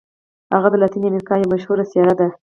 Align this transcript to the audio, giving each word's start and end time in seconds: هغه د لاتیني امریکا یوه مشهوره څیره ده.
هغه 0.53 0.67
د 0.71 0.75
لاتیني 0.81 1.07
امریکا 1.09 1.33
یوه 1.35 1.51
مشهوره 1.53 1.83
څیره 1.91 2.13
ده. 2.19 2.27